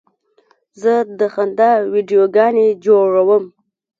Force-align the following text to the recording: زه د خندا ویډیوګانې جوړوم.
زه 0.81 0.93
د 1.19 1.21
خندا 1.33 1.71
ویډیوګانې 1.93 2.67
جوړوم. 2.85 3.43